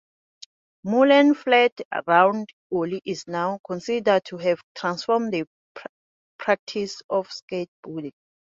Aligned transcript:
Mullen's 0.83 1.37
flat 1.37 1.79
ground 2.07 2.49
ollie 2.71 3.03
is 3.05 3.27
now 3.27 3.59
considered 3.63 4.25
to 4.25 4.37
have 4.37 4.59
transformed 4.73 5.31
the 5.31 5.45
practice 6.39 7.03
of 7.07 7.27
skateboarding. 7.29 8.13